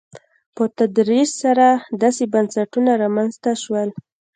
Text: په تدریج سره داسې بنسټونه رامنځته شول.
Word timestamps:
په 0.55 0.63
تدریج 0.77 1.29
سره 1.43 1.67
داسې 2.01 2.23
بنسټونه 2.33 2.91
رامنځته 3.03 3.51
شول. 3.63 3.89